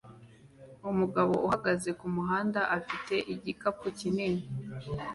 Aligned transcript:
Umugabo 0.91 1.33
uhagaze 1.47 1.89
kumuhanda 1.99 2.61
afite 2.77 3.15
igikapu 3.33 3.85
kinini 3.99 4.43